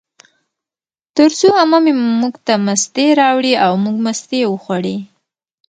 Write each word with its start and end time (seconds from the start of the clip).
ترڅو 1.15 1.49
عمه 1.61 1.79
مې 1.83 1.93
موږ 2.21 2.35
ته 2.45 2.53
مستې 2.65 3.05
راوړې، 3.21 3.53
او 3.65 3.73
موږ 3.83 3.95
مستې 4.05 4.39
وخوړې 4.53 4.97